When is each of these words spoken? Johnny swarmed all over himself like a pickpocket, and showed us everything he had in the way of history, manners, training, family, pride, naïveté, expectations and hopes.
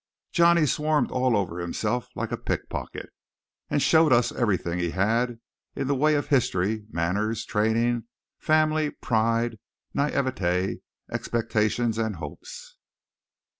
Johnny 0.31 0.65
swarmed 0.65 1.11
all 1.11 1.37
over 1.37 1.59
himself 1.59 2.07
like 2.15 2.31
a 2.31 2.35
pickpocket, 2.35 3.11
and 3.69 3.83
showed 3.83 4.11
us 4.11 4.31
everything 4.31 4.79
he 4.79 4.89
had 4.89 5.39
in 5.75 5.85
the 5.85 5.93
way 5.93 6.15
of 6.15 6.29
history, 6.29 6.87
manners, 6.89 7.45
training, 7.45 8.05
family, 8.39 8.89
pride, 8.89 9.59
naïveté, 9.95 10.81
expectations 11.11 11.99
and 11.99 12.15
hopes. 12.15 12.77